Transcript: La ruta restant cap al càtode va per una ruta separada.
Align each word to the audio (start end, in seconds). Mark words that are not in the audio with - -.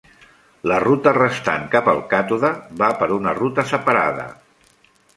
La 0.71 0.79
ruta 0.83 1.13
restant 1.17 1.69
cap 1.77 1.91
al 1.95 2.03
càtode 2.15 2.51
va 2.83 2.91
per 3.03 3.13
una 3.21 3.37
ruta 3.45 3.71
separada. 3.77 4.29